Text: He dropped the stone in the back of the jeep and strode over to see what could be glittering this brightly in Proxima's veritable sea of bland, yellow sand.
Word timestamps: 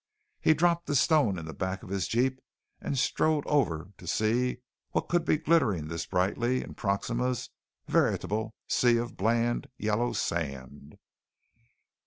He 0.39 0.55
dropped 0.55 0.87
the 0.87 0.95
stone 0.95 1.37
in 1.37 1.45
the 1.45 1.53
back 1.53 1.83
of 1.83 1.89
the 1.89 1.99
jeep 1.99 2.39
and 2.81 2.97
strode 2.97 3.43
over 3.45 3.91
to 3.99 4.07
see 4.07 4.63
what 4.93 5.07
could 5.07 5.25
be 5.25 5.37
glittering 5.37 5.89
this 5.89 6.07
brightly 6.07 6.63
in 6.63 6.73
Proxima's 6.73 7.51
veritable 7.85 8.55
sea 8.67 8.97
of 8.97 9.15
bland, 9.15 9.69
yellow 9.77 10.13
sand. 10.13 10.97